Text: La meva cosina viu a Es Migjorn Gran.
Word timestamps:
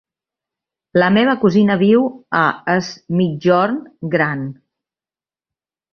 La 1.01 1.09
meva 1.17 1.35
cosina 1.43 1.75
viu 1.83 2.07
a 2.41 2.43
Es 2.77 2.89
Migjorn 3.21 3.79
Gran. 4.17 4.45